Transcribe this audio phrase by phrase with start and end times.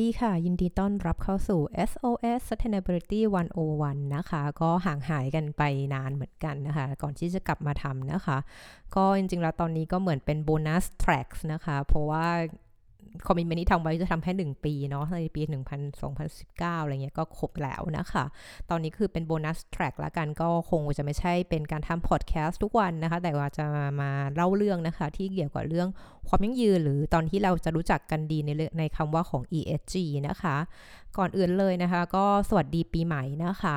[0.06, 1.60] ีค่ะ ยินดีต้อนรับเข้าสู่
[1.90, 3.20] SOS Sustainability
[3.68, 5.62] 101 นะคะ ก็ห่างหายกันไป
[5.94, 8.38] นานเหมือนกันนะคะ ก่อนที่จะกลับมาทำนะคะ
[8.94, 12.26] ก็จริงๆ แล้วตอนนี้ก็เหมือนเป็น bonus track นะคะ เพราะว่า
[13.26, 15.42] commitment ที่ทำไว้จะทำแค่ 1 ปีเนาะในปี
[16.12, 18.24] 2019 อะไรเงี้ยก็ครบแล้วนะคะ
[18.70, 23.66] ตอนนี้คือเป็น bonus track แล้วกันก็คงจะไม่ใช่เป็นการทำพอดแคสต์ทุกวันนะคะ แต่ว่าจะ
[24.00, 25.88] มาเล่าเรื่องนะคะ ที่เกี่ยวกับเรื่อง
[26.28, 29.94] ความยั่งยืนหรือตอนที่เราจะรู้จักกันดีในในคำว่าของ ESG
[30.28, 30.56] นะคะ
[31.18, 33.76] ก่อนอื่นเลยนะคะ ก็สวัสดีปีใหม่นะคะ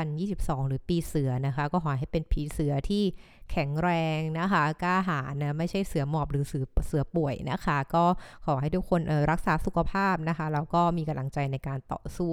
[0.00, 3.02] 2022 หรือปีเสือนะคะ ก็ขอให้เป็นปีเสือที่
[3.50, 8.04] แข็งแรงนะคะ กล้าหาญนะไม่ใช่เสือหมอบหรือเสือเสือป่วยนะคะ ก็
[8.46, 12.32] ขอให้ทุกคนรักษาสุขภาพนะคะแล้วก็มีกำลังใจในการต่อสู้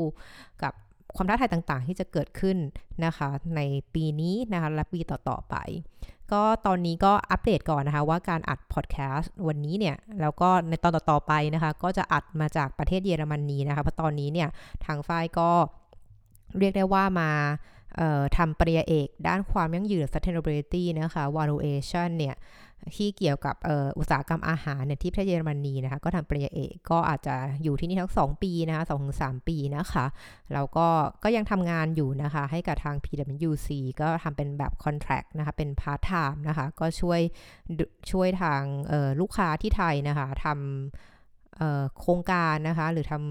[0.63, 0.73] กับ
[1.15, 2.57] ความท้าทายต่างๆ ที่จะเกิดขึ้น
[3.05, 3.61] นะคะ ใน
[3.93, 5.55] ปีนี้นะคะและปีต่อๆไป
[6.33, 14.49] ก็ตอนนี้ก็อัปเดตก่อนนะคะ ว่าการอัดพอดแคสต์วันนี้เนี่ย แล้วก็ในตอนต่อๆไปนะคะ ก็จะอัดมาจากประเทศเยอรมนีนะคะเพราะตอนนี้เนี่ย
[14.85, 15.49] ทางฝ้ายก็
[16.59, 17.29] เรียกได้ว่ามา
[18.37, 22.35] ทำปริญญาเอกด้านความยั่งยืน sustainability นะคะ valuation เนี่ย
[22.95, 23.55] ที่เกี่ยวกับ
[23.97, 30.05] อุตสาหกรรมอาหารเนี่ยที่ประเทศเยอรมนีนะคะก็ทำปริญญาเอกก็อาจจะอยู่ที่นี่ทั้ง 2 ปีนะคะสองถึงสปีนะคะ
[30.53, 30.87] แล้วก็
[31.23, 33.69] ก็ยังทำงานอยู่นะคะให้กับทาง PwC
[34.01, 37.21] ก็ทำเป็นแบบ contract นะคะเป็น part time นะคะก็ช่วย
[38.11, 38.61] ช่วยทาง
[39.21, 43.23] ลูกค้าที่ไทยนะคะทำโครงการนะคะหรือทำ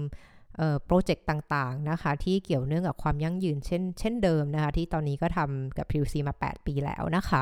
[0.85, 7.41] project ต่างๆนะคะที่เกี่ยวเนื่องกับความยั่งยืนเช่นเช่นเดิมนะคะที่ตอนนี้ก็ทำกับ PUC มา 8 ปีแล้วนะคะ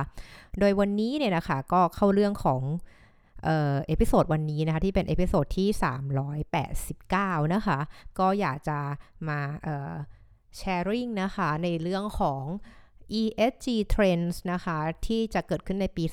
[0.60, 2.62] โดยวันนี้เนี่ยนะคะก็เข้าเรื่องของ
[3.44, 5.70] episode วันนี้นะคะที่เป็น episode ที่
[7.42, 7.80] 389 นะคะ
[8.20, 8.80] ก็อยากจะ
[9.28, 9.40] มา
[10.58, 12.44] sharing นะคะในเรื่องของ
[13.22, 14.78] ESG Trends นะคะ
[15.08, 16.04] ที่จะเกิดขึ้นในปี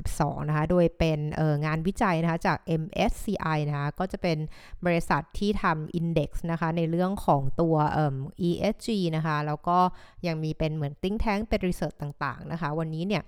[0.00, 1.18] 2012 นะคะ โดยเป็น
[1.66, 4.38] งานวิจัยนะคะจาก MSCI นะคะ ก็จะเป็น
[4.86, 7.76] บริษัทที่ทำ Index นะคะ ในเรื่องของตัว
[8.48, 9.78] ESG นะคะ แล้วก็
[10.26, 13.22] ยังมีเป็นเหมือน think tank เป็น research ต่างๆ นะคะ วันนี้เนี่ย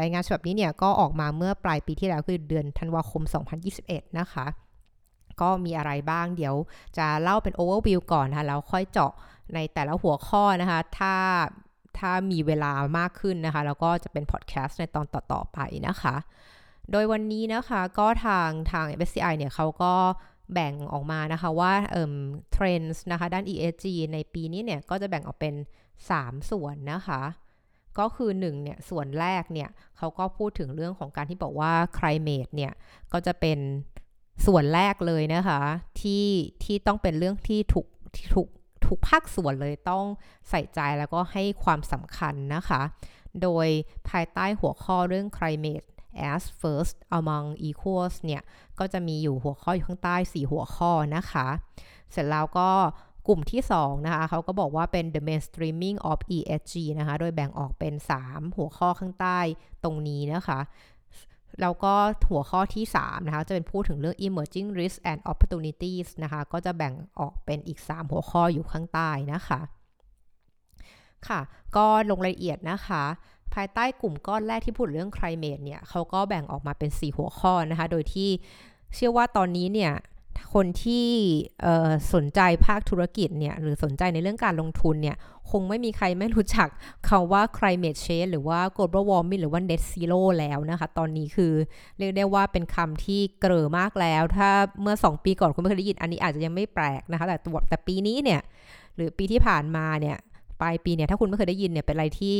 [0.00, 3.22] รายงานฉบับนี้เนี่ยก็ออกมาเมื่อปลายปีที่แล้วคือเดือนธันวาคม
[3.70, 4.46] 2021 นะคะ
[5.40, 6.54] ก็มีอะไรบ้างเดี๋ยว
[6.98, 9.12] จะเล่าเป็น overview ก่อนนะคะแล้วค่อยเจาะ
[9.54, 11.14] ในแต่ละหัวข้อนะคะ ถ้า
[11.98, 15.58] ถ้ามีเวลามากขึ้นนะคะ แล้วก็จะเป็นพอดแคสต์ในตอนต่อ ๆ ไป
[15.88, 16.16] นะคะ
[16.90, 19.92] โดยวันนี้นะคะก็ทางทาง MSCI เนี่ยเขาก็
[20.52, 22.14] แบ่งออกมานะคะว่าเอ่อ
[22.52, 25.54] เทรนด์นะคะ ด้าน ESG ในปีนี้เนี่ยก็จะแบ่งออกเป็น
[26.02, 27.22] 3 ส่วนนะคะ
[27.98, 29.68] ก็คือ1เนี่ยส่วนแรกเนี่ย
[29.98, 32.72] เขาก็พูดถึงเรื่องของการที่บอกว่า climate เนี่ย
[33.12, 33.58] ก็จะเป็น
[34.46, 35.60] ส่วนแรกเลยนะคะ
[36.00, 36.26] ที่
[36.64, 37.86] ที่ต้องเป็นเรื่องที่ถูก
[38.34, 38.48] ถูก
[38.86, 40.04] ทุกภาคส่วนเลยต้อง
[40.50, 42.82] ใส่ใจแล้วก็ให้ความสำคัญนะคะ
[43.42, 43.66] โดย
[44.08, 45.86] ภายใต้หัวข้อเรื่อง climate
[46.32, 48.42] as first among equals เนี่ย
[48.78, 51.46] ก็จะมีอยู่หัวข้ออยู่ข้างใต้ 4 หัวข้อนะคะ
[52.12, 52.70] เสร็จแล้วก็
[53.28, 59.38] กลุ่มที่ 2 นะคะ เขาก็บอกว่าเป็น the mainstreaming of ESG นะคะ โดยแบ่งออกเป็น 3 หัวข้อข้างใต้
[59.84, 60.60] ตรงนี้นะคะ
[61.60, 61.94] แล้วก็
[62.30, 69.60] หัวข้อที่ 3 นะคะ จะเป็นพูดถึงเรื่อง emerging risk and opportunities นะคะ ก็จะแบ่งออกเป็นอีก 3 หัวข้ออยู่ข้างใต้นะคะ
[71.28, 71.40] ค่ะ
[71.76, 73.02] ก็ลงรายละเอียดนะคะ
[73.54, 78.30] ภายใต้กลุ่มก้อนแรกที่พูดเรื่อง climate เนี่ยเขาก็แบ่งออกมาเป็น 4 หัวข้อนะคะ โดยที่
[78.94, 79.92] เชื่อว่าตอนนี้เนี่ย
[80.52, 81.08] คนที่
[82.14, 85.16] สนใจภาคธุรกิจเนี่ยหรือสนใจในเรื่องการลงทุนเนี่ย
[85.50, 86.68] คงไม่มีใครไม่รู้จัก
[87.08, 91.52] คาว่า climate change หรือว่า global warming หรือว่า net zero แล้วนะคะ ตอนนี้คือ
[91.98, 94.50] เรียกได้ว่าเป็นคำที่เกลอมากแล้ว ถ้า
[94.82, 97.36] เมื่อ 2 ปีก่อนคุณไม่เคยได้ยินอันนี้อาจจะยังไม่แปลกนะคะ แต่
[97.68, 98.40] แต่ปีนี้เนี่ย
[98.96, 100.16] หรือปีที่ผ่านมาเนี่ย
[100.60, 102.36] ปลายปีเนี่ยถ้าคุณไม่เคยได้ยินเนี่ยเป็นอะไรที่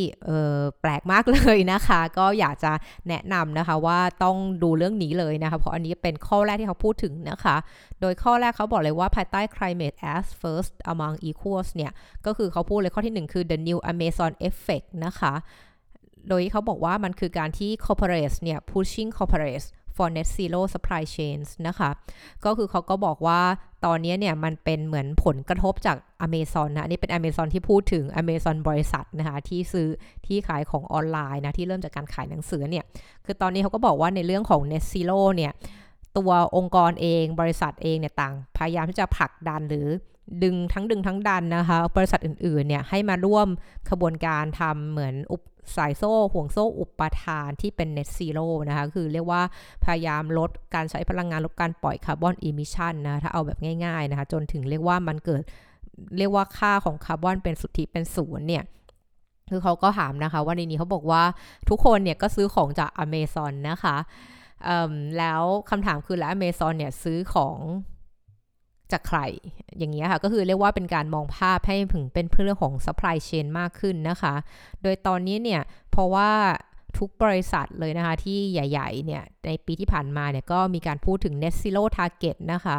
[0.80, 2.72] แปลกมากเลยนะคะ ก็อยากจะ
[3.08, 7.56] แนะนำนะคะว่าต้องดูเรื่องนี้เลยนะคะ เพราะอันนี้เป็นข้อแรกที่เขาพูดถึงนะคะ
[8.00, 11.92] โดยข้อแรกเขาบอกเลยว่าภายใต้ climate as first among equals เนี่ย
[12.26, 15.34] ก็คือเขาพูดเลยข้อที่ 1 คือ the new Amazon effect นะคะ
[16.28, 19.66] โดยเขาบอกว่ามันคือการที่ corporates เนี่ย pushing corporates
[20.00, 21.90] for net zero supply chains นะคะ
[22.44, 23.40] ก็คือเขาก็บอกว่า
[23.86, 29.88] ตอนนี้เนี่ยมันเป็นเหมือนผลกระทบจาก Amazon นะนี่เป็น Amazon ที่พูดถึง Amazon บริษัทนะคะ ที่ซื้อ
[30.26, 32.84] ที่ขายของออนไลน์นะ ที่เริ่มจากการขายหนังสือเนี่ย
[33.24, 35.52] คือตอนนี้เขาก็บอกว่าในเรื่องของ net zero เนี่ย
[36.16, 39.88] ตัวองค์กรเองบริษัทเองเนี่ยต่าง พยายามที่จะผลักดันหรือ
[40.42, 43.48] ดึงทั้งดึงทั้งดันนะคะ บริษัทอื่นๆเนี่ยให้มาร่วม
[43.90, 45.42] กระบวนการทำเหมือนอุป
[45.76, 49.42] สายโซ่ห่วงโซ่อุปทานที่เป็น net zero นะคะคือเรียกว่า
[49.84, 55.40] พยายามลดการใช้พลังงานลดการปล่อย carbon emission นะถ้าเอาแบบง่ายๆนะคะจนถึงเรียกว่ามันเกิด
[56.18, 58.64] เรียกว่าค่าของคาร์บอนเป็นสุทธิเป็นศูนย์เนี่ย
[59.50, 61.22] คือเขาก็ถามนะคะว่าในนี้เขาบอกว่า
[61.68, 63.96] ทุกคนเนี่ยก็ซื้อของจากอเมซอนนะคะ
[65.18, 67.56] แล้วคำถามคือแล้วอเมซอนเนี่ยซื้อของ
[68.92, 69.20] จากใคร
[69.78, 74.34] อย่างเงี้ยค่ะ ก็คือเรียกว่าเป็นการมองภาพให้ถึงเป็นเรื่องของ supply chain มากขึ้นนะคะ
[74.82, 75.60] โดยตอนนี้เนี่ย
[75.90, 76.30] เพราะว่า
[76.98, 82.78] ทุกบริษัทเลยนะคะ ที่ใหญ่ๆ เนี่ย ในปีที่ผ่านมาเนี่ย ก็มีการพูดถึง net zero target นะคะ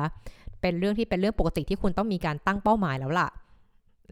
[0.61, 3.29] เป็นเรื่องที่เป็นเรื่องปกติที่คุณต้องมีการตั้งเป้าหมายแล้วล่ะ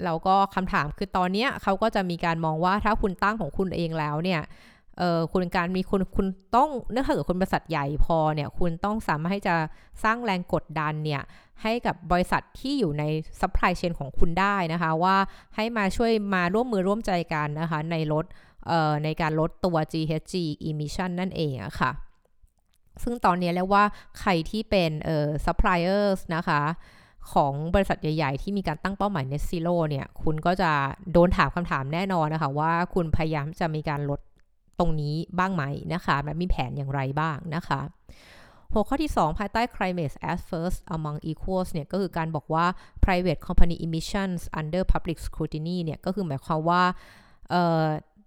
[0.03, 4.41] แล้วก็คำถามคือตอนนี้เขาก็จะมีการมองว่าถ้าคุณตั้งของคุณเองแล้วเนี่ย
[4.99, 9.55] เออคุณการมีคุณคุณต้องเนื่องจากคุณบริษัทใหญ่พอเนี่ยคุณต้องสามารถให้จะ
[10.03, 11.21] สร้างแรงกดดันเนี่ย
[11.63, 13.03] ให้กับบริษัทที่อยู่ใน
[13.41, 15.15] supply chain ของคุณได้นะคะว่า
[15.55, 18.25] ให้มาช่วยมาร่วมมือร่วมใจกันนะคะในลด
[19.03, 20.33] ในการลดตัว GHG
[20.69, 21.91] emission นั่นเองอะค่ะ
[23.03, 23.83] ซึ่งตอนนี้เรียกว่า
[24.19, 26.61] ใครที่เป็นเอ่อ suppliers นะคะ
[27.33, 30.71] ของบริษัทใหญ่ ๆ ที่มีการตั้งเป้าหมาย net zero เนี่ย คุณก็จะ
[31.13, 34.19] โดนถามคำถามแน่นอนนะคะ ว่าคุณพยายามจะมีการลด
[34.79, 37.81] ตรงนี้บ้างไหมนะคะและมีแผนอย่างไรบ้างนะคะ
[38.73, 42.65] หัวข้อที่ 2 ภายใต้ climate as first among equals เนี่ยก็คือการบอกว่า
[43.05, 46.83] private company emissions under public scrutiny เนี่ยก็คือหมายความว่า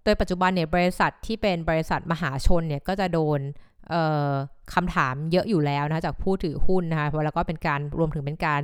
[0.03, 3.39] โดยปัจจุบันเนี่ยบริษัทที่เป็นบริษัทมหาชนเนี่ยก็จะโดน
[4.73, 8.61] คำถามเยอะอยู่แล้วนะจากผู้ถือหุ้นนะคะแล้วก็เป็นการรวมถึงเป็นการ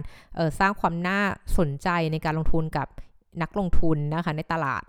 [0.59, 1.21] สร้างความน่า
[1.57, 2.87] สนใจในการลงทุนกับ
[3.41, 4.83] นักลงทุนนะคะในตลาด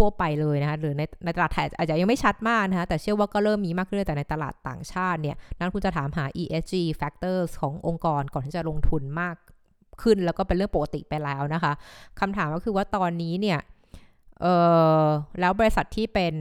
[0.00, 9.36] ทั่ว ๆ ไปเลยนะคะหรือในในตลาดไทยอาจจะยังไม่ชัดมากนะคะแต่เชื่อว่าก็เริ่มมีมากขึ้นแต่ในตลาดต่างชาติเนี่ยนักลงทุนจะถามหา ESG factors ขององค์กรก่อนที่จะลงทุนมาก
[10.02, 11.72] ขึ้นแล้วก็เป็นเรื่องปกติไปแล้วนะคะ
[12.20, 13.58] คำถามก็คือว่าตอนนี้เนี่ย
[14.40, 14.46] เอ
[15.02, 15.04] อ
[15.40, 16.34] แล้วบริษัทที่เป็น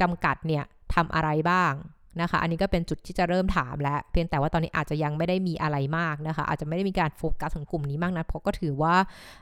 [0.00, 0.64] จำกัดเนี่ย
[0.94, 1.72] ทำอะไรบ้าง
[2.20, 8.94] นะคะ อันนี้ก็เป็นจุดที่จะเริ่มถามแล้ว เพียงแต่ว่าตอนนี้อาจจะยังไม่ได้มีอะไรมากนะคะ อาจจะไม่ได้มีการโฟกัสถึงกลุ่มนี้มากนะเพราะก็ถือว่า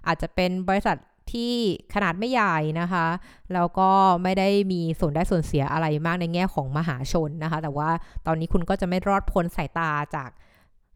[0.06, 0.96] อาจจะเป็นบริษัท
[1.32, 1.54] ที่
[1.94, 3.06] ขนาดไม่ใหญ่นะคะ
[3.54, 3.90] แล้วก็
[4.22, 7.90] ไม่ได้มีส่วนได้ส่วนเสียอะไรมากในแง่ของมหาชนนะคะ แต่ว่า
[8.26, 10.30] ตอนนี้คุณก็จะไม่รอดพ้นสายตาจาก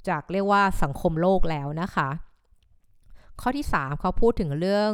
[0.09, 2.09] จากเรียกว่าสังคมโลกแล้วนะคะ
[3.41, 4.91] ข้อที่ 3 เขาพูดถึงเรื่อง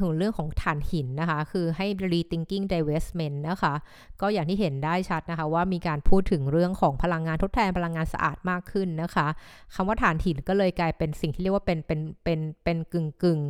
[0.00, 3.74] ถึงเรื่องของถ่านหินนะคะ คือให้ rethinking divestment นะคะ
[4.20, 9.26] ก็อย่างที่เห็นได้ชัดนะคะว่ามีการพูดถึงเรื่องของพลังงานทดแทนพลังงานสะอาดมากขึ้นนะคะ
[9.74, 13.40] คำว่าถ่านหินก็เลยกลายเป็นสิ่งที่เรียกว่าเป็นเป็นเป็นเป็นกึ่งกึ่ง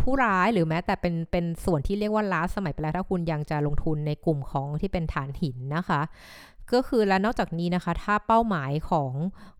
[0.00, 6.00] ผู้ร้ายหรือแม้แต่เป็นเป็นส่วนที่เรียกว่าล้าสมัยไปแล้วถ้าคุณยังจะลงทุนในกลุ่มของที่เป็นถ่านหินนะคะ
[6.72, 9.12] ก็คือและนอกจากนี้นะคะ ถ้าเป้าหมายของ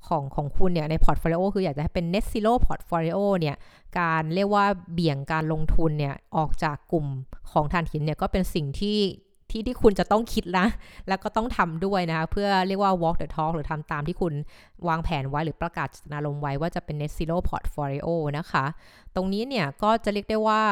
[0.06, 3.56] ของของคุณเนี่ยใน portfolio คืออยากจะให้เป็น net zero portfolio เนี่ย
[4.00, 7.06] การเรียกว่าเบี่ยงการลงทุนเนี่ยออกจากกลุ่ม
[7.52, 8.98] ของถ่านหินเนี่ยก็เป็นสิ่งที่
[9.50, 10.66] ที่ที่คุณจะต้องคิดนะ
[11.08, 14.32] แล้วก็ต้องทำด้วยนะคะเพื่อเรียกว่า walk the talk หรือทำตามที่คุณ
[14.88, 18.08] วางแผนไว้หรือประกาศจตนารมไว้ว่าจะเป็น net zero portfolio
[18.38, 18.64] นะคะ
[19.14, 20.62] ตรงนี้เนี่ยก็จะเรียกได้ว่า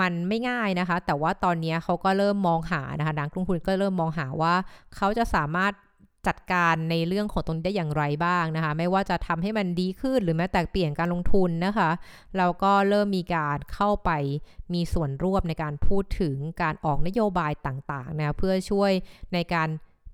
[0.00, 4.54] มันไม่ง่ายนะคะ แต่ว่าตอนนี้เขาก็เริ่มมองหานะคะนักลงทุนก็เริ่มมองหาว่า
[4.96, 5.72] เขาจะสามารถ
[6.26, 11.90] จัดการในเรื่องของตรงนี้ได้อย่างไรบ้างนะคะ ไม่ว่าจะทำให้มันดีขึ้นหรือแม้แต่เปลี่ยนการลงทุนนะคะ
[12.36, 14.10] เราก็เริ่มมีการเข้าไป
[14.74, 18.92] มีส่วนร่วมในการพูดถึงการออกนโยบายต่างๆนะเพื่อช่วย
[19.34, 19.68] ในการ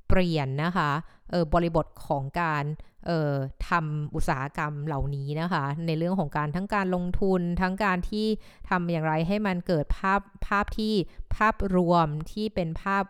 [0.09, 0.91] เปลี่ยนนะคะ
[1.31, 2.65] เออบริบทของการ
[3.07, 3.35] เอ่อ
[3.69, 8.27] ทำอุตสาหกรรมเหล่านี้นะคะ ในเรื่องของการทั้งการลงทุน ทั้งการที่
[8.69, 10.95] ทำอย่างไรให้มันเกิดภาพภาพที่
[11.37, 13.05] ภาพรวมที่เป็นภาพ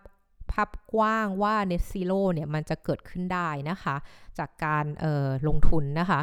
[0.55, 3.97] ภาพกว้างว่า net zero เนี่ยมันจะเกิดขึ้นได้นะคะ
[4.39, 4.85] จากการ
[5.49, 6.21] ลงทุนนะคะ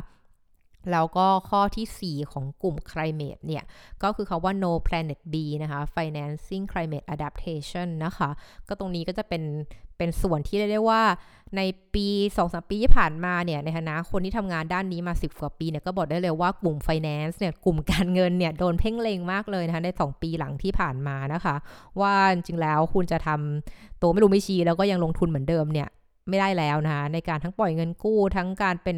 [0.92, 3.64] แล้วก็ข้อที่ 4 ของกลุ่ม climate เนี่ย
[4.04, 8.30] ก็คือคาว่า no planet B นะคะ financing climate adaptation นะคะ
[8.68, 9.44] ก็ตรงนี้ก็จะเป็น
[10.02, 11.02] เป็นส่วนที่เรียกได้ว่า
[11.58, 11.62] ใน
[11.94, 21.56] ปี2อสปีที่ผ่านมาเนี่ยในฐานะคนที่ทำงานด้านนี้มา 10 กว่าปีเนี่ยก็บอกได้เลยว่ากลุ่ม finance เนี่ยกลุ่มการเงินเนี่ยโดนเพ่งเลงมากเลยนะคะใน 2 ปีหลังที่ผ่านมานะคะ
[22.02, 25.88] ว่าจริงแล้วคุณจะทำตัวไม่รู้ไม่ชี้แล้วก็ยังลงทุนเหมือนเดิมเนี่ย
[26.30, 28.98] ไม่ได้แล้วนะคะในการทั้งปล่อยเงินกู้ทั้งการเป็น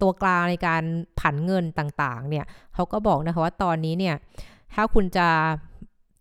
[0.00, 0.82] ตัวกลางในการ
[1.20, 2.44] ผันเงินต่างๆเนี่ย
[2.74, 4.14] เขาก็บอกนะคะว่าตอนนี้เนี่ย
[4.74, 5.28] ถ้าคุณจะ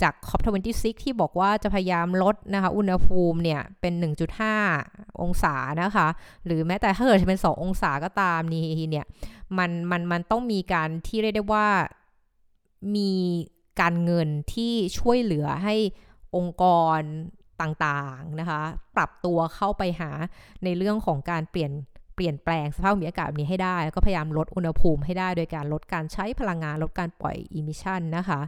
[0.02, 3.94] จาก COP26 ที่บอกว่าจะพยายามลดนะคะอุณหภูมิเนี่ยเป็น
[4.58, 6.08] 1.5 องศานะคะ
[6.46, 9.06] หรือแม้แต่ถ้าเกิดจะเป็น 2 องศาก็ตามนี่เนี่ย
[9.58, 11.68] มันมันมันต้องมีการที่เรียกได้ว่า
[12.96, 13.12] มี
[13.82, 15.76] การเงินที่ช่วยเหลือให้
[16.36, 16.64] องค์ก
[16.98, 17.00] ร
[17.62, 18.62] ต่างๆนะคะ
[18.96, 20.12] ปรับตัวเข้าไปหา
[20.64, 21.72] ในเรื่องของการเปลี่ยน
[22.16, 28.40] เปลี่ยนแปลงสภาพภูมิอากาศนี้ให้ได้ แล้วก็พยายามลดอุณหภูมิให้ได้ โดยการลดการใช้พลังงาน ลดการปล่อย emission นะคะ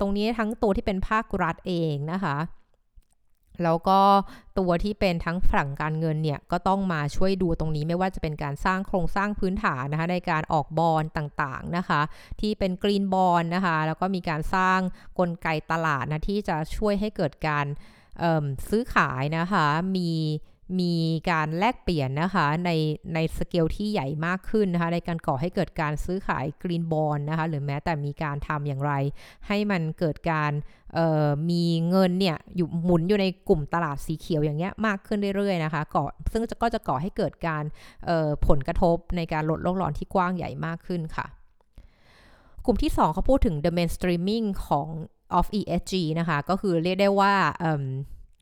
[0.00, 2.36] ตรงนี้ทั้งตัวที่เป็นภาครัฐเองนะคะ
[3.64, 4.00] แล้วก็
[4.58, 12.00] ตัวที่เป็นทั้งฝั่งการเงินเนี่ยก็ต้องมาช่วยดูตรงนี้ไม่ว่าจะเป็นการสร้างโครงสร้างพื้นฐานนะคะในการออกบอลต่างๆนะคะ
[12.40, 14.80] ที่เป็น green bond นะคะแล้วก็มีการสร้าง
[15.18, 17.66] กลไกตลาดนะที่จะช่วยให้เกิดการ
[18.68, 20.10] ซื้อขายนะคะมี
[20.80, 20.94] มี
[21.30, 22.70] การแลกเปลี่ยนนะคะใน
[23.14, 28.92] ในสเกลที่ใหญ่มากขึ้นนะคะในการก่อให้เกิดการซื้อขายกรีนบอลนะคะหรือแม้แต่มีการทำอย่างไร
[29.46, 30.52] ให้มันเกิดการ
[31.50, 37.64] มีเงินเนี่ยอยู่หมุนอยู่ในกลุ่มตลาดสีเขียวอย่างเงี้ยมากขึ้นเรื่อยๆนะคะก่อซึ่งก็จะก่อให้เกิดการ
[38.46, 41.26] ผลกระทบในการลดโลกร้อนที่กว้างใหญ่มากขึ้นค่ะ
[42.64, 44.88] กลุ่มที่ 2เขาพูดถึง the mainstreaming ของ
[45.38, 47.34] of ESG นะคะก็คือเรียกได้ว่า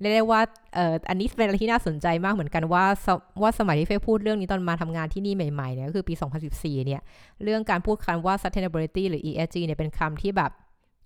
[0.00, 0.40] เรียกได้ว่า
[0.74, 2.84] เอ่ออันนี้เป็นอะไรที่น่าสนใจมากเหมือนกันว่า
[3.42, 6.14] ว่าสมัยที่เฟยพูดเรื่องนี้ตอนมาทำงานที่นี่ใหม่ๆเนี่ยก็คือปี
[6.50, 7.02] 2014 เนี่ย
[7.44, 10.52] เรื่องการพูดคำว่า sustainability หรือ ESG เนี่ยเป็นคำที่แบบ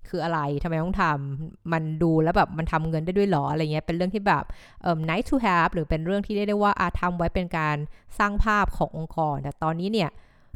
[0.09, 4.45] คืออะไรทำไมต้องทำมันดูแล้วแบบมันทำเงินได้ด้วยหรออะไรเงี้ยเป็นเรื่องที่แบบ
[4.83, 7.77] เอ่อ nice to have หรือเป็นเรื่องที่เรียกได้ว่าอาทำไว้เป็นการ
[8.19, 10.11] สร้างภาพขององค์กร แต่ตอนนี้เนี่ย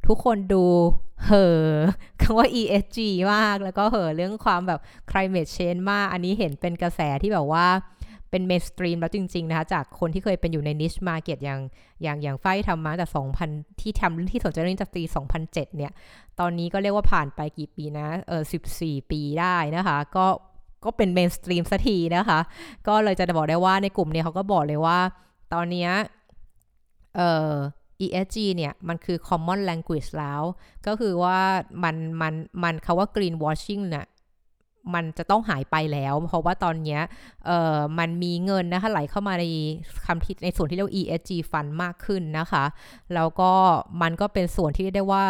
[0.07, 0.65] ทุกคนดู
[1.27, 1.71] เห่อ
[2.23, 2.99] คำว่า ESG
[3.33, 7.67] มาก แล้วก็เห่อเรื่องความแบบ climate change มาก อันนี้เห็นเป็นกระแสที่แบบว่า
[8.33, 11.61] เป็น mainstream แล้วจริง ๆ นะคะ จากคนที่เคยเป็นอยู่ใน niche market อย่าง
[12.03, 13.07] อย่างอย่างไฟทำมาแต่
[13.45, 15.03] 2000 ที่ทำเรื่องที่สนใจเรื่องจากปี
[15.35, 15.93] 2007 เนี่ย
[16.41, 18.43] ตอนนี้ก็เรียกว่าผ่านไปกี่ปีนะ เออ
[18.77, 20.27] 14 ปีได้นะคะ ก็
[20.85, 22.41] ก็เป็น mainstream สักทีนะคะ
[22.89, 24.99] ก็เลยจะบอกได้ว่าในกลุ่มเนี้ยเขาก็บอกเลยว่า
[25.53, 25.89] ตอนนี้
[27.17, 27.53] เอ่อ
[28.05, 30.43] ESG เนี่ยมันคือ common language แล้ว
[30.87, 31.39] ก็คือว่า
[31.85, 34.07] มันมันมันคาว่า green washing เนี่ย
[34.95, 36.99] มันจะต้องหายไปแล้ว เพราะว่าตอนนี้
[37.47, 39.45] เอ่อมันมีเงินนะคะไหลเข้ามาใน
[40.07, 42.65] คำที่ในส่วนที่เรียก ESG fund มากขึ้นนะคะ
[43.15, 43.53] แล้วก็
[44.03, 45.25] มันก็เป็นส่วนที่ได้ว่า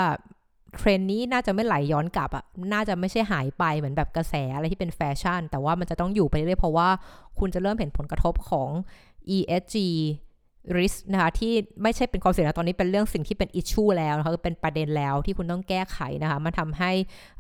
[0.77, 6.89] เทรนนี้น่าจะไม่ไหลย้อนกลับอะ น่าจะไม่ใช่หายไปเหมือนแบบกระแสอะไรที่เป็นแฟชั่น แต่ว่ามันจะต้องอยู่ไปเรื่อยเพราะว่า
[7.39, 8.69] คุณจะเริ่มเห็นผลกระทบของ
[9.37, 9.77] ESG
[10.79, 11.53] risk นะคะที่
[11.83, 16.93] ไม่ใช่เป็นความเสี่ยงตอนนี้เป็นเรื่องสิ่งที่เป็น issue แล้วนะคะเป็นประเด็นแล้วที่คุณต้องแก้ไขนะคะมันทำให้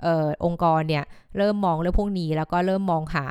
[0.05, 1.05] ออองค์กรเนี่ย
[1.37, 3.26] เริ่มมองเรื่องพวกนี้ แล้วก็เริ่มมองหา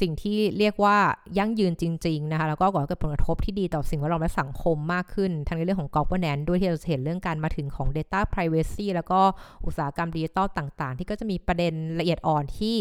[0.00, 0.96] สิ่งที่เรียกว่า
[1.38, 9.20] ยั่งยืนจริง ๆ นะคะ แล้วก็ก่อให้เกิดผลกระทบที่ดีต่อสิ่งแวดล้อมและสังคมมากขึ้น ทั้งในเรื่องของ governance ด้วยที่เราเห็นเรื่องการมาถึงของ data privacy แล้วก็
[9.66, 12.76] อุตสาหกรรมดิจิตอลต่าง ๆ ที่ก็จะมีประเด็นละเอียดอ่อนที่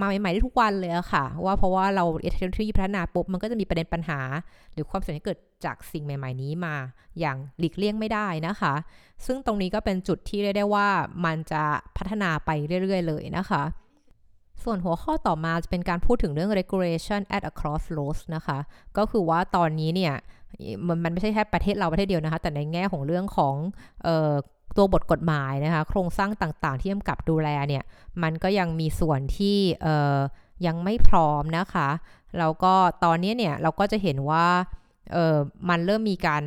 [0.00, 4.20] มาใหม่ๆได้ทุกวันเลยอะค่ะ ว่าเพราะว่าเราเทคโนโลยีพัฒนาปุ๊บมันก็จะมีประเด็นปัญหา
[4.72, 6.74] หรือความเสี่ยงที่เกิดจากสิ่งใหม่ ๆ นี้มา
[7.20, 8.74] อย่างหลีกเลี่ยงไม่ได้นะคะ
[9.26, 10.88] ซึ่งตรงนี้ก็เป็นจุดที่เรียกได้ว่า
[11.24, 11.62] มันจะ
[11.96, 12.50] พัฒนาไป
[12.82, 13.62] เรื่อย ๆ เลยนะคะ
[14.62, 18.58] ส่วนหัวข้อต่อมาจะเป็นการพูดถึงเรื่อง regulation at a crossroads นะคะ
[18.96, 20.14] ก็คือว่าตอนนี้เนี่ย
[20.86, 23.54] มันมันไม่ใช่แค่ประเทศเราประเทศเดียวนะคะ แต่ในแง่ของเรื่องของ
[24.76, 27.84] ตัวบทกฎหมายนะคะ โครงสร้างต่างๆ ที่กำกับดูแลเนี่ย
[28.22, 29.58] มันก็ยังมีส่วนที่
[30.66, 31.88] ยังไม่พร้อมนะคะ
[32.38, 32.74] แล้วก็
[33.04, 34.46] ตอนนี้เนี่ยเราก็จะเห็นว่า
[35.68, 36.42] มันเริ่มมีการ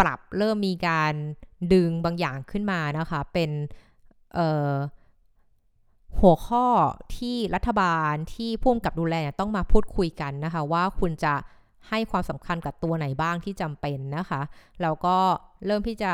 [0.00, 1.12] ปรับเริ่มมีการ
[1.72, 3.50] ดึงบางอย่างขึ้นมานะคะ เป็น
[6.20, 6.66] หัวข้อ
[7.16, 11.34] ที่รัฐบาลที่พุ่มกับดูแลต้องมาพูดคุยกันนะคะ ว่าคุณจะ
[11.88, 14.40] ให้ความสำคัญกับตัวไหนบ้างที่จำเป็นนะคะ
[14.82, 15.16] แล้วก็
[15.66, 16.12] เริ่มที่จะ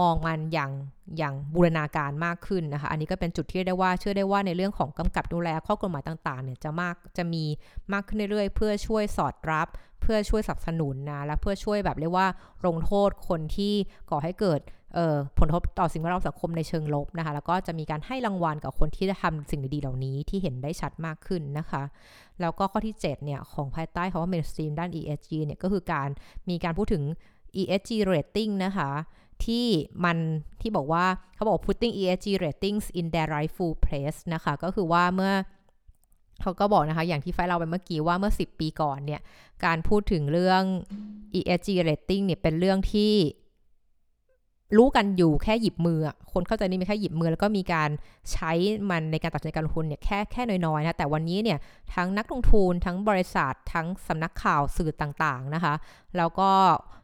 [0.00, 0.70] มองมันอย่าง
[1.18, 7.44] อย่างบูรณาการมากขึ้นนะคะ อันนี้ก็เป็นจุดที่ได้ว่าเชื่อได้ว่าในเรื่องของกำกับดูแลข้อกฎหมายต่างๆเนี่ยจะมากจะมี
[7.92, 9.68] มากขึ้นเรื่อยๆ เพื่อช่วยสอดรับ
[10.00, 12.26] เพื่อช่วยสนับสนุนนะและเพื่อช่วยแบบเรียกว่า
[12.66, 13.74] ลงโทษคนที่
[14.10, 14.60] ก่อให้เกิด
[15.38, 21.82] ผลกระทบต่อสิ่งแวดล้อมสังคมในเชิงลบนะคะ แล้วก็จะมีการให้รางวัลกับคนที่จะทำสิ่งดีๆเหล่านี้ที่เห็นได้ชัดมากขึ้นนะคะ
[22.40, 26.08] แล้วก็ข้อที่ 7 เนี่ย ของภายใต้คำว่า mainstream ด้าน ESG เนี่ยก็คือการ
[26.48, 27.02] มีการพูดถึง
[27.60, 28.90] ESG rating นะคะ
[29.44, 29.66] ที่
[30.04, 30.18] มัน
[30.60, 35.32] ที่บอกว่าเขาบอก putting ESG ratings in their rightful place นะคะ ก็คือว่าเมื่อ
[36.42, 39.20] เขาก็บอกนะคะ อย่างที่ไฟเราไปเมื่อกี้ว่าเมื่อ 10 ปีก่อนเนี่ย
[39.64, 40.62] การพูดถึงเรื่อง
[41.38, 43.12] ESG rating เนี่ยเป็นเรื่องที่
[44.76, 46.00] รู้กันอยู่แค่หยิบมือ
[46.32, 47.90] คนเข้าใจนี่ม่แค่หยิบมือ แล้วก็มีการ
[48.32, 48.52] ใช้
[48.90, 51.58] มันในการตัดสินใจการลงทุนเนี่ยแค่แค่น้อยๆนะแต่วันนี้เนี่ย
[51.94, 55.74] ทั้งนักลงทุนทั้งบริษัท ทั้งสำนักข่าวสื่อต่างๆนะคะ
[56.16, 56.50] แล้วก็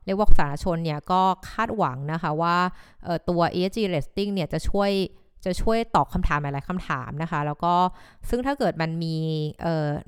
[0.04, 2.56] เรียกว่าสาธารณชนเนี่ยก็คาดหวังนะคะว่า
[3.28, 4.90] ตัว ESG rating เนี่ยจะช่วย
[5.44, 7.74] จะช่วยตอบคำถามหลายๆคำถามนะคะ แล้วก็
[8.28, 9.16] ซึ่งถ้าเกิดมันมี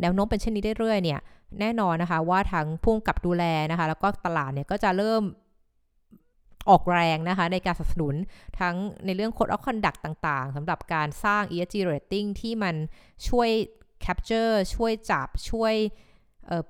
[0.00, 1.20] แนวโน้มเป็นเช่นนี้เรื่อยๆเนี่ย
[1.60, 5.22] แน่นอนนะคะว่าทั้งพุ่งกับดูแลนะคะ แล้วก็ตลาดเนี่ยก็จะเริ่ม
[6.70, 8.14] ออกแรงนะคะในการสนับสนุน
[8.60, 12.74] ทั้งในเรื่อง Code of Conduct ต่างๆสำหรับการสร้าง ESG rating ที่มัน
[13.28, 13.48] ช่วย
[14.04, 15.74] capture ช่วยจับช่วย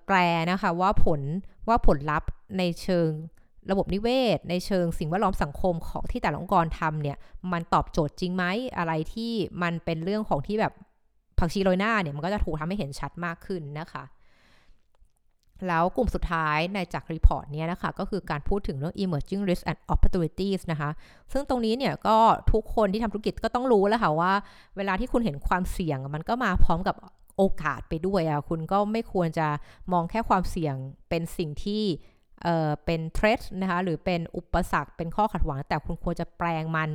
[0.06, 0.16] แปล
[0.50, 1.20] นะคะว่าผล
[1.68, 3.10] ว่าผลลัพธ์ในเชิง
[3.70, 7.16] ระบบนิเวศ ในเชิงสิ่งแวดล้อมสังคมของที่แต่ละองค์กรทำเนี่ย
[7.52, 8.44] มันตอบโจทย์จริงไหม
[8.78, 9.32] อะไรที่
[9.62, 10.72] มันเป็นเรื่องของที่แบบ
[11.38, 14.04] ผักชีโรยหน้าเนี่ยมันก็จะถูกทำให้เห็นชัดมากขึ้นนะคะ
[15.68, 20.90] แล้วกลุ่มสุดท้ายในจากรีพอร์ตเนี้นะคะ ก็คือการพูดถึงเรื่อง emerging risk and opportunities นะคะ
[21.32, 22.16] ซึ่งตรงนี้เนี่ยก็
[22.52, 24.32] ทุกคนที่ทำธุรกิจก็ต้องรู้แล้วค่ะว่า
[24.76, 26.96] เวลาที่คุณเห็นความเสี่ยงมันก็มาพร้อมกับ
[27.36, 29.48] โอกาสไปด้วยอะคุณก็ไม่ควรจะ
[29.92, 30.74] มองแค่ความเสี่ยง
[31.08, 31.82] เป็นสิ่งที่
[32.44, 36.90] เอ่อเป็นเทรดนะคะหรือเป็นอุปสรรคเป็นข้อขัดขวาง แต่คุณควรจะแปลงมัน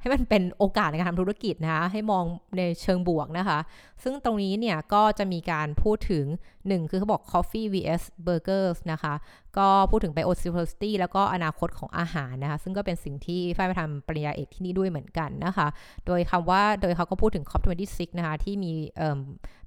[0.00, 2.24] ให้มันเป็นโอกาสในการทำธุรกิจนะคะให้มอง
[2.56, 3.58] ในเชิงบวกนะคะ
[4.02, 6.24] ซึ่งตรงนี้เนี่ยก็จะมีการพูดถึง
[6.58, 9.14] 1 คือเขาบอก coffee vs burgers นะคะ
[9.58, 15.66] ก็พูดถึง biodiversity แล้วก็อนาคตของอาหารนะคะ ซึ่งก็เป็นสิ่งที่ฝ้ายไปทำปริญญาเอกที่นี่ด้วยเหมือนกันนะคะ
[16.06, 18.72] โดยคำว่าโดยเขาก็พูดถึง COP26 นะคะที่มี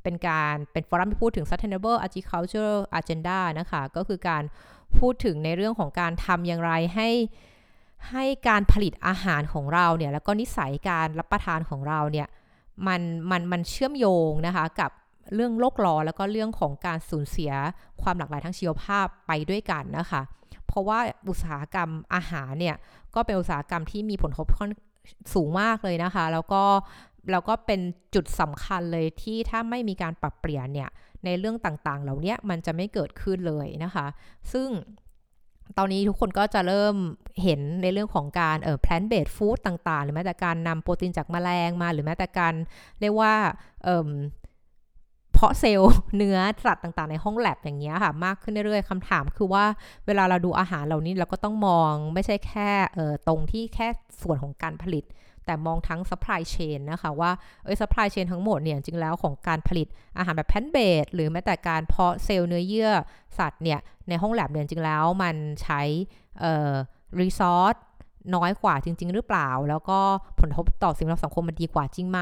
[0.04, 4.44] เป็นการเป็นฟอรัมที่พูดถึง sustainable agriculture agenda นะคะ ก็คือการ
[5.00, 7.10] พูดถึงในเรื่องของการทำอย่างไรให้
[8.12, 12.28] ให้การผลิตอาหารของเราเนี่ยแล้วก็นิสัยการรับประทานของเราเนี่ย
[12.88, 13.02] มัน
[13.32, 14.92] มันมันเชื่อมโยงนะคะกับ
[15.36, 17.52] เรื่องโลกร้อนแล้วก็เรื่องของการสูญเสีย
[18.02, 20.22] ความหลากหลายทางชีวภาพไปด้วยกันนะคะ
[20.68, 22.76] เพราะว่าอุตสาหกรรมอาหารเนี่ย
[23.16, 24.48] ก็เป็นอุตสาหกรรมที่มีผลกระทบ
[25.34, 26.64] สูงมากเลยนะคะ แล้วก็
[27.32, 27.82] แล้วก็เป็น
[28.16, 30.90] จุดสำคัญเลยที่ถ้าไม่มีการปรับเปลี่ยนเนี่ย
[31.26, 34.08] ในเรื่องต่างๆ เหล่านี้มันจะไม่เกิดขึ้นเลยนะคะ
[34.54, 34.70] ซึ่ง
[35.78, 36.96] ตอนนี้ทุกคนก็จะเริ่ม
[37.44, 42.54] เห็นในเรื่องของการเอ่อ plant based food ต่าง ๆ หรือแม้แต่การนำโปรตีนจากแมลงมา หรือแม้แต่การ
[43.00, 43.34] เรียกว่า
[43.84, 44.10] เอ่อ
[45.34, 49.66] เพาะเซลล์เนื้อสัตว์ต่างๆในห้องแลบอย่างเงี้ยค่ะ มากขึ้นเรื่อยๆคำถามคือว่า
[50.06, 53.88] เวลาเราดูอาหารเหล่านี้เราก็ต้องมองไม่ใช่แค่เอ่อตรงที่แค่
[54.22, 55.04] ส่วนของการผลิต
[55.48, 57.32] แต่มองทั้ง supply chain นะคะว่า
[57.64, 59.88] เอ้ย supply chain ทั้งหมดเนี่ยจริงแล้วของการผลิต
[60.18, 62.92] อาหารแบบแพนเบดหรือแม้แต่การเพาะเซลล์เนื้อเยื่อ
[63.38, 65.82] สัตว์เนี่ยในห้องแลบเนี่ยจริงแล้วมันใช้
[66.40, 66.72] เอ่อ
[67.20, 67.76] รีซอส
[68.36, 70.00] น้อยกว่าจริง ๆ หรือเปล่า แล้วก็
[70.40, 72.20] ผลกระทบต่อสิ่งแวดล้อมสังคมมันดีกว่าจริงไหม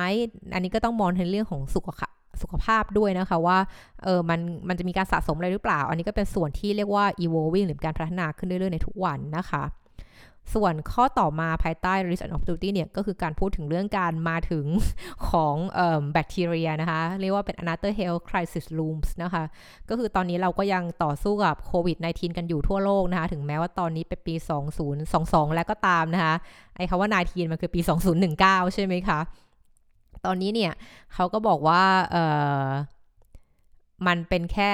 [0.53, 3.58] อันนี้ก็ต้องมองในเรื่องของสุขภาพสุขภาพด้วยนะคะว่า
[4.03, 9.63] เออมันมันจะมีการสะสมอะไรหรือเปล่า อันนี้ก็เป็นส่วนที่เรียกว่า evolving หรือการพัฒนาขึ้นเรื่อยๆในทุกวันนะคะ
[10.54, 14.66] ส่วนข้อต่อมาภายใต้ risk and opportunity เนี่ยก็คือการพูดถึงเรื่องการมาถึง
[15.30, 15.56] ของ
[16.14, 19.44] แบคทีเรียนะคะ เรียกว่าเป็น another health crisis looms นะคะ
[19.90, 24.36] ก็คือตอนนี้เราก็ยังต่อสู้กับโควิด -19 กันอยู่ทั่วโลกนะคะ ถึงแม้ว่าตอนนี้เป็นปี
[24.96, 26.36] 2022 แล้วก็ตามนะคะ
[26.75, 27.79] ไอ้คำว่า 19 มันคือปี
[28.27, 29.20] 2019 ใช่ไหมคะ
[30.25, 30.74] ตอนนี้เนี่ย
[31.14, 31.84] เขาก็บอกว่า
[34.08, 34.74] มันเป็นแค่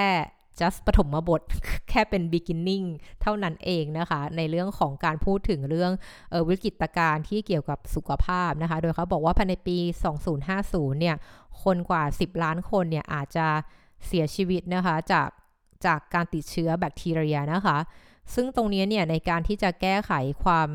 [0.62, 1.42] just ปฐมบท
[1.90, 2.88] แค่เป็น beginning
[3.22, 5.92] เท่านั้นเองนะคะ ในเรื่องของการพูดถึงเรื่อง
[6.34, 9.78] ออวิกฤตการณ์ที่เกี่ยวกับสุขภาพนะคะ โดยเขาบอกว่าภายในปี
[10.40, 11.16] 2050 เนี่ย
[11.64, 13.48] คนกว่า 10 ล้านคนเนี่ย อาจจะ
[14.06, 15.30] เสียชีวิตนะคะ จาก
[15.86, 17.78] จากการติดเชื้อแบคทีเรียนะคะ
[18.34, 20.12] ซึ่งตรงนี้เนี่ย ในการที่จะแก้ไข
[20.44, 20.70] ความ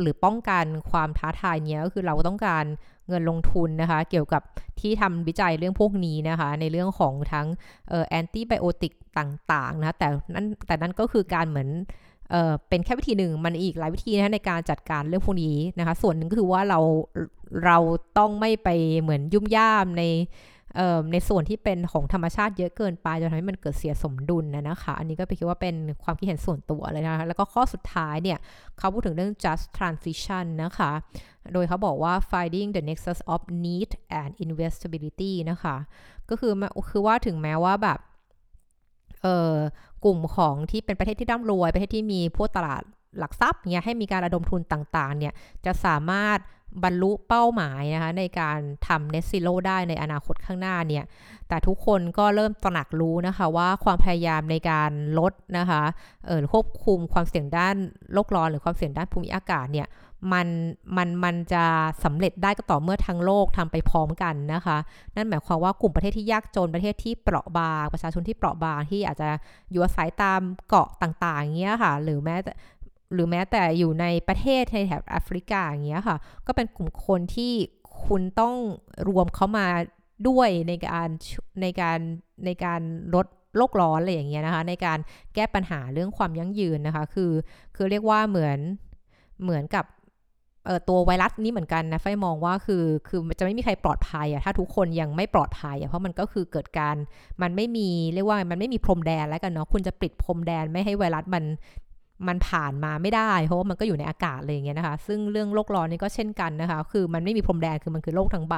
[0.00, 2.64] หรือป้องกันความท้าทายเนี้ยก็คือเราต้องการ
[3.08, 4.42] เงินลงทุนนะคะ เกี่ยวกับ
[4.80, 7.46] ที่ทำวิจัยเรื่องพวกนี้นะคะ ในเรื่องของทั้ง
[8.08, 11.68] แอนติไบโอติกต่างๆนะแต่นั้นแต่นั้นก็คือการเหมือน
[12.30, 16.80] เเป็นแค่วิธีหนึ่งมันอีกหลายวิธีนะในการจัดการเรื่องพวกนี้นะคะ ส่วนหนึ่งก็คือว่าเรา
[17.64, 17.78] เรา
[18.18, 18.68] ต้องไม่ไป
[19.00, 20.02] เหมือนยุ่มย่ามใน
[21.12, 28.38] ในส่วนที่เป็นของธรรมชาติเยอะเกินไปจนทำให้มันเกิดเสียสมดุลนะนะคะ อันนี้ก็ไปคิดว่าเป็นความคิดเห็นส่วนตัวเลยนะคะ แล้วก็ข้อสุดท้ายเนี่ย
[28.78, 30.90] เขาพูดถึงเรื่อง just transition นะคะ
[31.52, 35.76] โดยเขาบอกว่า finding the nexus of need and investability นะคะ
[36.28, 36.52] ก็คือ
[36.90, 37.98] คือว่าถึงแม้ว่าแบบ
[39.22, 39.54] เออ
[40.04, 42.82] กลุ่มของที่เป็นประเทศที่ร่ำรวย ประเทศที่มีพวกตลาด
[43.18, 45.32] หลักทรัพย์เนี่ยให้มีการระดมทุนต่างๆเนี่ย
[45.64, 46.38] จะสามารถ
[46.84, 51.04] บรรลุเป้าหมายนะคะในการทำ net zero ได้ในอนาคตข้างหน้าเนี่ย
[51.48, 55.82] แต่ทุกคนก็เริ่มตระหนักรู้นะคะว่าความพยายามในการลดนะคะ
[56.26, 57.76] เออควบคุมความเสี่ยงด้าน
[58.12, 59.88] โลกร้อนหรือความเสี่ยงด้านภูมิอากาศเนี่ย
[60.32, 60.48] มัน
[60.96, 61.64] มันมันจะ
[62.04, 64.76] สำเร็จได้ก็ต่อเมื่อทั้งโลกทำไปพร้อมกันนะคะ
[65.16, 69.28] นั่นหมายความว่ากลุ่มประเทศที่ยากจนประเทศที่เปราะบาง ประชาชนที่เปราะบางที่อาจจะ
[69.70, 72.36] อยู่อาศัยตามเกาะต่างๆเงี้ยค่ะ หรือแม้
[73.12, 76.16] หรือแม้แต่อยู่ในประเทศในแถบแอฟริกาอย่างเงี้ยค่ะ
[76.46, 77.52] ก็เป็นกลุ่มคนที่
[78.06, 78.54] คุณต้อง
[79.08, 79.66] รวมเขามา
[80.28, 81.08] ด้วยในการ
[81.62, 81.98] ในการ
[82.44, 82.80] ในการ
[83.14, 84.98] ลดโลกร้อนอะไรอย่างเงี้ยนะคะ ในการ
[85.34, 87.32] แก้ปัญหาเรื่องความยั่งยืนนะคะ คือ
[87.76, 88.58] คือเรียกว่าเหมือน
[89.42, 89.84] เหมือนกับ
[90.66, 96.96] เออตัวไวรัสนี้เหมือนกันนะไฟมองว่าคือคือจะไม่มีใครปลอดภัยอะถ้าทุกคนยังไม่ปลอดภัยอะเพราะมันก็คือเกิดการ
[97.42, 101.44] มันไม่มีเรียกว่ามันไม่มีพรมแดนแล้วกันเนาะคุณจะปิดพรมแดนไม่ให้ไวรัสมัน
[102.28, 108.56] มันผ่านมาไม่ได้เพราะมันก็อยู่ในอากาศเลยอย่างเงี้ยนะคะ ซึ่งเรื่องโลกร้อนนี่ก็เช่นกันนะคะ คือมันไม่มีพรมแดนคือมันคือโลกทั้งใบ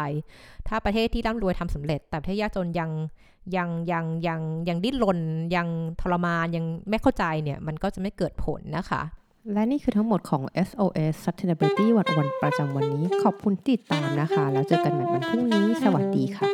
[0.68, 2.90] ถ้าประเทศที่ร่ำรวยทำสำเร็จ แต่ประเทศยากจนยัง
[3.56, 5.18] ยังยังยังยังดิ้นรน
[5.56, 5.66] ยัง
[6.00, 9.02] ทรมานยังไม่เข้าใจเนี่ย มันก็จะไม่เกิดผลนะคะ
[9.52, 16.48] และนี่คือทั้งหมดของ SOS Sustainability วันวันประจำวันนี้ ขอบคุณติดตามนะคะ แล้วเจอกันใหม่วันพรุ่งนี้ สวัสดีค่ะ